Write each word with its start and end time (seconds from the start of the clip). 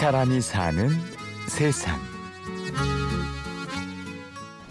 사람이 0.00 0.40
사는 0.40 0.88
세상. 1.46 2.00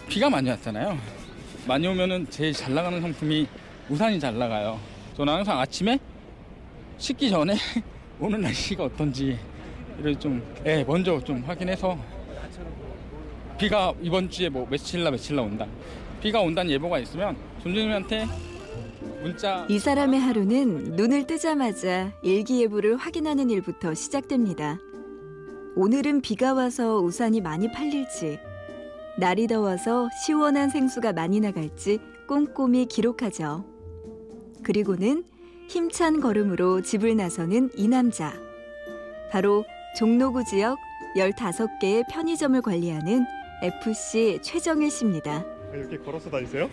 비가 0.08 0.28
많이 0.28 0.50
왔잖아요. 0.50 0.98
많이 1.68 1.86
오면은 1.86 2.26
제일 2.30 2.52
잘 2.52 2.74
나가는 2.74 3.00
상품이 3.00 3.46
우산이 3.88 4.18
잘 4.18 4.36
나가요. 4.36 4.80
저는 5.16 5.32
항상 5.32 5.60
아침에 5.60 6.00
씻기 6.98 7.30
전에 7.30 7.54
오늘 8.18 8.40
날씨가 8.40 8.82
어떤지 8.82 9.38
이를 10.00 10.18
좀 10.18 10.42
예, 10.66 10.82
먼저 10.82 11.22
좀 11.22 11.44
확인해서 11.46 11.96
비가 13.56 13.94
이번 14.02 14.28
주에 14.28 14.48
뭐 14.48 14.66
며칠날 14.68 15.12
며칠날 15.12 15.44
온다. 15.44 15.64
비가 16.20 16.40
온다는 16.40 16.72
예보가 16.72 16.98
있으면 16.98 17.36
존재님한테 17.62 18.26
문자 19.22 19.64
이 19.70 19.78
사람의 19.78 20.18
하루는 20.18 20.96
눈을 20.96 21.28
뜨자마자 21.28 22.10
일기예보를 22.24 22.96
확인하는 22.96 23.48
일부터 23.48 23.94
시작됩니다. 23.94 24.80
오늘은 25.82 26.20
비가 26.20 26.52
와서 26.52 26.98
우산이 26.98 27.40
많이 27.40 27.72
팔릴지, 27.72 28.38
날이 29.16 29.46
더워서 29.46 30.10
시원한 30.22 30.68
생수가 30.68 31.14
많이 31.14 31.40
나갈지 31.40 32.00
꼼꼼히 32.28 32.84
기록하죠. 32.84 33.64
그리고는 34.62 35.24
힘찬 35.70 36.20
걸음으로 36.20 36.82
집을 36.82 37.16
나서는 37.16 37.70
이 37.78 37.88
남자. 37.88 38.34
바로 39.30 39.64
종로구 39.96 40.44
지역 40.44 40.76
15개의 41.16 42.06
편의점을 42.10 42.60
관리하는 42.60 43.24
FC 43.62 44.40
최정일 44.42 44.90
씨입니다. 44.90 45.46
이렇게 45.72 45.96
걸어서 45.96 46.28
다니세요? 46.28 46.68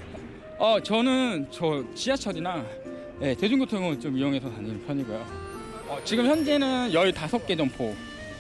어 0.58 0.82
저는 0.84 1.48
저 1.50 1.82
지하철이나 1.96 2.66
예, 3.22 3.34
대중교통을 3.36 4.02
좀 4.02 4.18
이용해서 4.18 4.50
다니는 4.52 4.86
편이고요. 4.86 5.26
어, 5.88 5.98
지금 6.04 6.26
현재는 6.26 6.90
15개 6.90 7.56
점포 7.56 7.96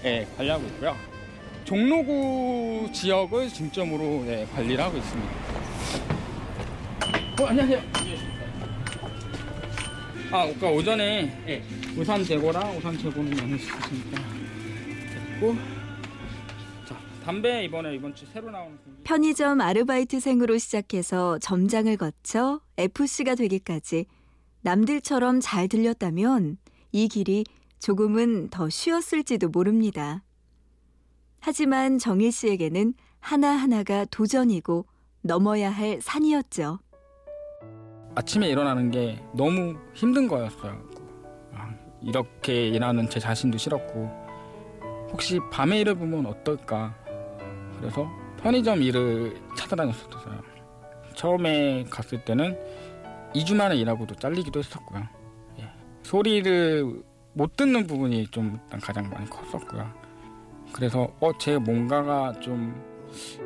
예, 0.07 0.25
관리하고 0.37 0.65
있고요. 0.67 0.95
종로구 1.65 2.89
지역을 2.93 3.49
중점으로 3.49 4.25
예, 4.27 4.47
관리를 4.55 4.81
하고 4.81 4.97
있습니다. 4.97 5.31
어, 7.41 7.45
안녕하세요. 7.45 7.81
아, 10.31 10.43
아까 10.43 10.69
오전에 10.69 11.43
예, 11.47 11.61
우산 11.97 12.23
재고랑 12.23 12.77
우산 12.77 12.97
재고는 12.97 13.31
나누셨으니까 13.31 14.17
됐고 15.39 15.55
자 16.85 16.97
담배 17.25 17.65
이번에 17.65 17.95
이번 17.95 18.15
주 18.15 18.25
새로 18.31 18.49
나오는 18.49 18.77
공기 18.77 19.03
편의점 19.03 19.59
아르바이트생으로 19.59 20.57
시작해서 20.57 21.37
점장을 21.39 21.95
거쳐 21.97 22.61
FC가 22.77 23.35
되기까지 23.35 24.05
남들처럼 24.61 25.41
잘 25.41 25.67
들렸다면 25.67 26.57
이 26.93 27.09
길이 27.09 27.43
조금은 27.79 28.49
더 28.49 28.69
쉬웠을지도 28.69 29.49
모릅니다. 29.49 30.23
하지만 31.39 31.97
정일 31.97 32.31
씨에게는 32.31 32.93
하나하나가 33.19 34.05
도전이고 34.05 34.85
넘어야 35.21 35.69
할 35.69 35.99
산이었죠. 36.01 36.79
아침에 38.15 38.49
일어나는 38.49 38.89
게 38.89 39.23
너무 39.33 39.75
힘든 39.93 40.27
거였어요. 40.27 40.81
아, 41.53 41.73
이렇게 42.01 42.67
일하는 42.67 43.09
제 43.09 43.19
자신도 43.19 43.57
싫었고 43.57 44.09
혹시 45.11 45.39
밤에 45.51 45.79
일을 45.81 45.95
보면 45.95 46.25
어떨까 46.25 46.95
그래서 47.79 48.09
편의점 48.41 48.81
일을 48.81 49.39
찾아다녔었어요. 49.55 50.41
처음에 51.15 51.83
갔을 51.89 52.23
때는 52.23 52.57
2주 53.33 53.55
만에 53.55 53.75
일하고도 53.75 54.15
잘리기도 54.15 54.59
했었고요. 54.59 55.07
예. 55.59 55.71
소리를 56.03 57.03
못 57.37 57.55
듣는 57.55 57.85
부분이 57.85 58.27
좀 58.31 58.59
일단 58.63 58.79
가장 58.79 59.07
많이 59.11 59.29
컸었고요. 59.29 59.87
그래서 60.73 61.07
어 61.19 61.31
제 61.37 61.57
뭔가가 61.59 62.33
좀 62.39 62.73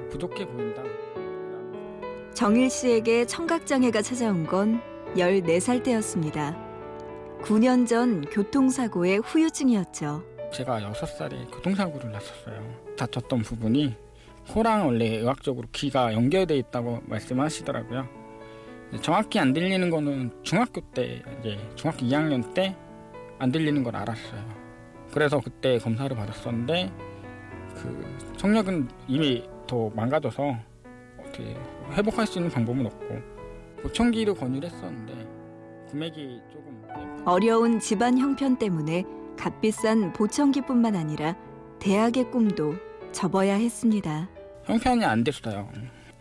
부족해 0.09 0.47
보인다. 0.47 0.81
정일 2.33 2.69
씨에게 2.69 3.25
청각장애가 3.25 4.01
찾아온 4.01 4.47
건 4.47 4.81
14살 5.17 5.83
때였습니다. 5.83 6.57
9년 7.41 7.85
전 7.85 8.21
교통사고의 8.21 9.17
후유증이었죠. 9.19 10.23
제가 10.53 10.79
6살에 10.79 11.51
교통사고를 11.51 12.11
났었어요. 12.13 12.63
다쳤던 12.97 13.41
부분이 13.41 13.93
코랑 14.47 14.87
원래 14.87 15.17
의학적으로 15.17 15.67
귀가 15.73 16.13
연결돼 16.13 16.55
있다고 16.57 17.01
말씀하시더라고요. 17.07 18.07
정확히 19.01 19.37
안 19.39 19.51
들리는 19.51 19.89
거는 19.89 20.31
중학교 20.43 20.79
때 20.93 21.21
이제 21.41 21.57
중학교 21.75 22.05
2학년 22.05 22.53
때 22.53 22.75
안 23.41 23.51
들리는 23.51 23.83
걸 23.83 23.95
알았어요. 23.95 24.39
그래서 25.11 25.39
그때 25.39 25.79
검사를 25.79 26.15
받았었는데 26.15 26.91
그 27.73 28.17
청력은 28.37 28.87
이미 29.07 29.43
더 29.65 29.89
망가져서 29.95 30.55
어떻게 31.19 31.57
회복할 31.93 32.27
수 32.27 32.37
있는 32.37 32.51
방법은 32.51 32.85
없고 32.85 33.19
보청기를 33.81 34.35
권유를 34.35 34.69
했었는데 34.69 35.27
금액이 35.89 36.39
조금 36.51 36.83
어려운 37.25 37.79
집안 37.79 38.19
형편 38.19 38.57
때문에 38.59 39.03
값비싼 39.37 40.13
보청기뿐만 40.13 40.95
아니라 40.95 41.35
대학의 41.79 42.29
꿈도 42.29 42.75
접어야 43.11 43.55
했습니다. 43.55 44.29
형편이 44.65 45.03
안 45.03 45.23
됐어요. 45.23 45.67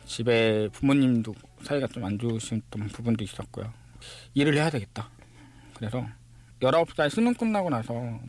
집에 0.06 0.68
부모님도 0.72 1.34
사이가 1.64 1.86
좀 1.88 2.02
안 2.04 2.18
좋으셨던 2.18 2.88
부분도 2.88 3.22
있었고요. 3.24 3.70
일을 4.32 4.54
해야 4.54 4.70
되겠다. 4.70 5.10
그래서 5.76 6.02
19살 6.60 7.10
수능 7.10 7.34
끝나고 7.34 7.70
나서 7.70 8.20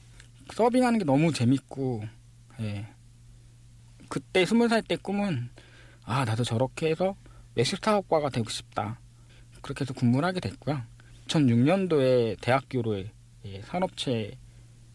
서빙하는 0.54 1.00
게 1.00 1.06
너무 1.06 1.32
재밌고 1.32 2.04
예. 2.62 2.88
그때 4.10 4.44
20살 4.44 4.88
때 4.88 4.96
꿈은 4.96 5.50
아 6.04 6.26
나도 6.26 6.44
저렇게 6.44 6.90
해서 6.90 7.16
외식사업과가 7.56 8.30
되고 8.30 8.50
싶다. 8.50 9.00
그렇게 9.62 9.84
해서 9.84 9.94
근무를 9.94 10.28
하게 10.28 10.40
됐고요. 10.40 10.82
2006년도에 11.28 12.40
대학교로 12.42 13.04
예, 13.46 13.62
산업체 13.62 14.38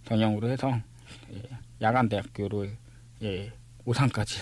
전형으로 0.04 0.48
해서 0.48 0.80
예, 1.32 1.42
야간 1.80 2.08
대학교로 2.08 2.66
예, 3.22 3.52
오산까지 3.84 4.38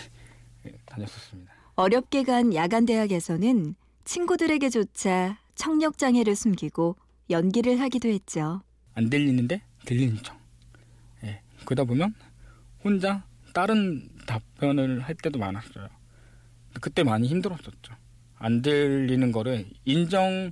예, 0.67 0.73
다녔었습니다. 0.87 1.53
어렵게 1.77 2.23
간 2.23 2.55
야간 2.55 2.87
대학에서는 2.87 3.75
친구들에게조차 4.05 5.39
청력 5.55 5.99
장애를 5.99 6.37
숨기고 6.37 6.97
연기를 7.31 7.81
하기도 7.81 8.09
했죠. 8.09 8.63
안 8.95 9.11
들리는데 9.11 9.63
들리는 9.85 10.17
척. 10.23 10.37
예, 11.25 11.41
그러다 11.65 11.85
보면 11.85 12.15
혼자 12.83 13.25
다른 13.53 14.09
답변을 14.27 15.01
할 15.01 15.15
때도 15.15 15.39
많았어요. 15.39 15.89
그때 16.81 17.03
많이 17.03 17.29
힘들었었죠. 17.29 17.95
안 18.37 18.63
들리는 18.63 19.33
거를 19.33 19.67
인정 19.85 20.51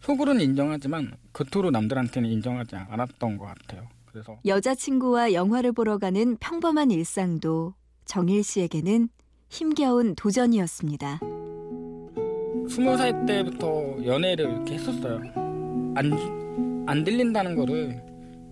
속으로는 0.00 0.40
인정하지만 0.40 1.16
겉으로 1.32 1.70
남들한테는 1.70 2.28
인정하지 2.30 2.76
않았던 2.76 3.36
것 3.36 3.44
같아요. 3.46 3.88
그래서 4.06 4.38
여자친구와 4.44 5.32
영화를 5.32 5.72
보러 5.72 5.98
가는 5.98 6.36
평범한 6.38 6.90
일상도 6.90 7.74
정일 8.04 8.42
씨에게는 8.42 9.08
힘겨운 9.48 10.14
도전이었습니다. 10.14 11.20
스무 12.68 12.96
살 12.96 13.26
때부터 13.26 14.04
연애를 14.04 14.50
이렇게 14.50 14.74
했었어요. 14.74 15.20
안, 15.94 16.10
안 16.90 17.04
들린다는 17.04 17.54
거를 17.54 18.02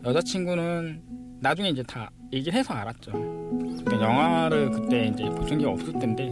여자친구는 0.05 1.03
나중에 1.41 1.71
이제 1.71 1.83
다 1.83 2.09
얘기를 2.33 2.57
해서 2.57 2.73
알았죠. 2.73 3.11
근데 3.11 3.97
영화를 4.01 4.71
그때 4.71 5.07
이제 5.09 5.25
보신 5.31 5.59
게 5.59 5.67
없을 5.67 5.93
텐데 5.95 6.31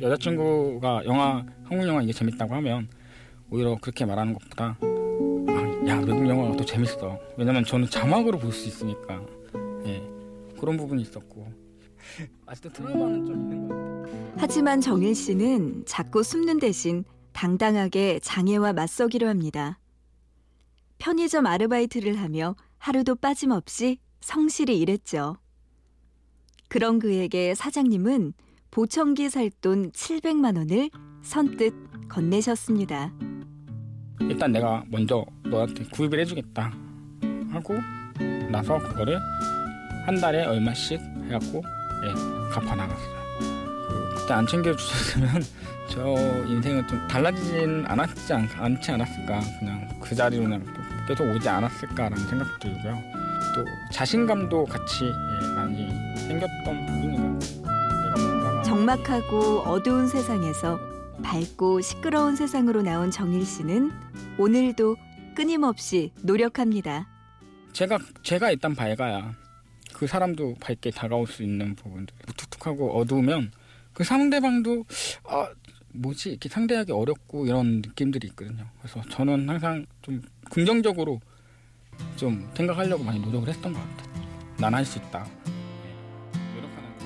여자친구가 0.00 1.04
영화 1.06 1.44
한국 1.64 1.88
영화 1.88 2.02
이게 2.02 2.12
재밌다고 2.12 2.54
하면 2.54 2.86
오히려 3.50 3.76
그렇게 3.80 4.04
말하는 4.04 4.32
것보다 4.32 4.78
아, 4.80 5.88
야 5.88 5.96
외국 6.06 6.28
영화가 6.28 6.56
더 6.56 6.64
재밌어. 6.64 7.18
왜냐면 7.36 7.64
저는 7.64 7.88
자막으로 7.90 8.38
볼 8.38 8.52
수 8.52 8.68
있으니까 8.68 9.20
예 9.86 10.00
그런 10.60 10.76
부분이 10.76 11.02
있었고 11.02 11.52
아직도 12.46 12.68
트라우마는 12.74 13.26
좀 13.26 13.34
있는 13.40 13.68
것 13.68 13.74
같아요. 13.74 14.34
하지만 14.36 14.80
정일 14.80 15.16
씨는 15.16 15.82
자꾸 15.84 16.22
숨는 16.22 16.60
대신 16.60 17.02
당당하게 17.32 18.20
장애와 18.22 18.72
맞서기로 18.72 19.26
합니다. 19.26 19.80
편의점 20.98 21.46
아르바이트를 21.46 22.18
하며 22.20 22.56
하루도 22.78 23.16
빠짐없이 23.16 23.98
성실히 24.20 24.78
일했죠. 24.80 25.36
그런 26.68 26.98
그에게 26.98 27.54
사장님은 27.54 28.34
보청기 28.70 29.30
살 29.30 29.50
돈 29.60 29.90
700만 29.92 30.56
원을 30.56 30.90
선뜻 31.22 32.08
건네셨습니다. 32.08 33.12
일단 34.20 34.52
내가 34.52 34.84
먼저 34.88 35.24
너한테 35.44 35.84
구입을 35.84 36.20
해주겠다 36.20 36.72
하고 37.50 37.74
나서 38.50 38.78
그거를 38.78 39.18
한 40.04 40.16
달에 40.20 40.44
얼마씩 40.44 41.00
해갖고 41.00 41.62
예, 42.04 42.12
갚아 42.52 42.74
나갔어요. 42.74 43.17
그, 44.28 44.28
그때 44.28 44.34
안 44.34 44.46
챙겨주셨으면 44.46 45.42
저 45.88 46.14
인생은 46.46 46.86
좀 46.86 47.08
달라지진 47.08 47.84
않았지 47.86 48.32
않, 48.34 48.48
않지 48.58 48.90
않았을까 48.90 49.40
그냥 49.58 49.88
그 50.00 50.14
자리로 50.14 50.42
그냥 50.42 50.64
또 50.66 50.82
계속 51.08 51.34
오지 51.34 51.48
않았을까라는 51.48 52.18
생각도 52.28 52.58
들고요. 52.58 53.02
또 53.54 53.64
자신감도 53.90 54.66
같이 54.66 55.06
예, 55.06 55.54
많이 55.54 55.88
생겼던 56.18 56.86
부분이에요. 56.86 57.38
내가 57.38 58.16
뭔가 58.18 58.62
적막하고 58.62 59.60
어두운 59.60 60.06
세상에서 60.06 60.78
밝고 61.22 61.80
시끄러운 61.80 62.36
세상으로 62.36 62.82
나온 62.82 63.10
정일 63.10 63.46
씨는 63.46 63.90
오늘도 64.36 64.96
끊임없이 65.34 66.12
노력합니다. 66.22 67.08
제가 67.72 67.98
제가 68.22 68.50
일단 68.50 68.74
밝아야 68.74 69.32
그 69.94 70.06
사람도 70.06 70.56
밝게 70.60 70.90
다가올 70.90 71.26
수 71.26 71.42
있는 71.42 71.74
부분들 71.74 72.14
툭툭하고 72.36 72.98
어두우면 72.98 73.52
그 73.98 74.04
상대방도 74.04 74.84
아 75.24 75.48
뭐지 75.92 76.28
이렇게 76.30 76.48
상대하기 76.48 76.92
어렵고 76.92 77.46
이런 77.46 77.82
느낌들이 77.84 78.28
있거든요. 78.28 78.64
그래서 78.80 79.02
저는 79.10 79.48
항상 79.48 79.86
좀 80.02 80.22
긍정적으로 80.52 81.20
좀 82.14 82.48
생각하려고 82.56 83.02
많이 83.02 83.18
노력을 83.18 83.48
했던 83.48 83.72
것 83.72 83.80
같아요. 83.80 84.28
난 84.58 84.72
할 84.72 84.84
수 84.84 84.98
있다. 84.98 85.26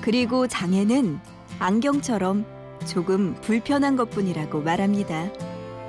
그리고 0.01 0.47
장애는 0.47 1.17
안경처럼 1.57 2.45
조금 2.87 3.33
불편한 3.41 3.95
것뿐이라고 3.95 4.61
말합니다. 4.61 5.31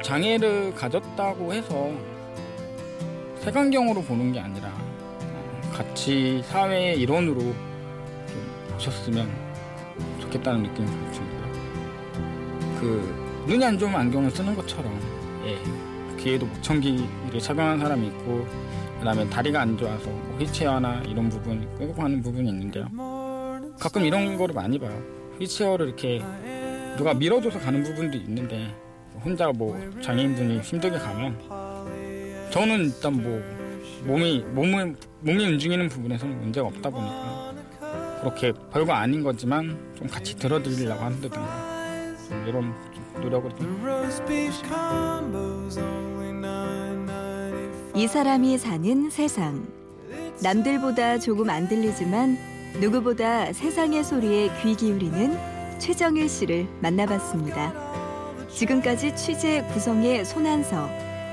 장애를 0.03 0.75
가졌다고 0.75 1.53
해서 1.53 1.93
색안경으로 3.41 4.01
보는 4.05 4.33
게 4.33 4.41
아니라 4.41 4.69
어, 4.69 5.71
같이 5.75 6.43
사회의 6.47 6.99
일원으로 6.99 7.41
좀 7.41 8.69
보셨으면 8.73 9.44
좋겠다는 10.21 10.63
느낌이 10.65 10.87
들고요. 11.13 11.45
그 12.81 13.45
눈이 13.49 13.65
안 13.65 13.79
좋으면 13.79 14.01
안경을 14.01 14.31
쓰는 14.31 14.55
것처럼 14.55 14.99
예, 15.45 15.59
귀에도 16.23 16.47
목청기를 16.47 17.39
착용한 17.41 17.79
사람이 17.79 18.07
있고 18.09 18.47
그다음에 18.99 19.29
다리가 19.29 19.61
안 19.61 19.77
좋아서 19.77 20.09
뭐 20.09 20.37
휠체어나 20.39 21.03
이런 21.03 21.29
부분 21.29 21.69
끌고 21.77 21.95
가는 21.95 22.23
부분이 22.23 22.49
있는데요. 22.49 22.87
가끔 23.79 24.05
이런 24.05 24.37
거를 24.37 24.55
많이 24.55 24.79
봐요. 24.79 25.03
휠체어를 25.39 25.89
이렇게 25.89 26.23
누가 26.97 27.13
밀어줘서 27.13 27.59
가는 27.59 27.83
부분도 27.83 28.17
있는데 28.19 28.75
혼자 29.23 29.51
뭐 29.53 29.79
장애인분이 30.01 30.61
힘들게 30.61 30.97
가면 30.99 31.39
저는 32.51 32.85
일단 32.87 33.23
뭐 33.23 33.43
몸이 34.05 34.45
몸을 34.53 34.97
몸이 35.21 35.45
움직이는 35.47 35.89
부분에서는 35.89 36.41
문제가 36.41 36.67
없다 36.69 36.91
보니까 36.91 37.55
그렇게 38.25 38.55
별거 38.73 38.95
아닌 38.95 39.23
거지만 39.23 39.79
좀 39.97 40.09
같이 40.09 40.35
들어드리려고 40.37 41.05
한다든가 41.05 42.17
좀 42.27 42.47
이런 42.49 42.75
좀 42.95 43.23
노력을 43.23 43.51
이 47.95 48.07
사람이 48.09 48.59
사는 48.59 49.11
세상. 49.11 49.67
남들보다 50.43 51.19
조금 51.19 51.51
안 51.51 51.69
들리지만 51.69 52.39
누구보다 52.81 53.53
세상의 53.53 54.03
소리에 54.03 54.51
귀 54.63 54.75
기울이는 54.75 55.39
최정일 55.79 56.29
씨를 56.29 56.67
만나봤습니다. 56.81 57.73
지금까지 58.49 59.15
취재 59.17 59.63
구성의 59.73 60.25
손한서, 60.25 60.89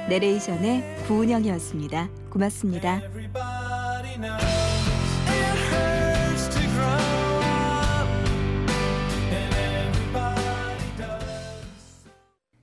내레이션의 0.10 1.06
구운영이었습니다. 1.08 2.10
고맙습니다. 2.30 2.98
Everybody 2.98 4.16
now. 4.18 4.51